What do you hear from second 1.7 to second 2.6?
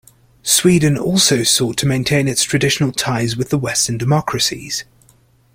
to maintain its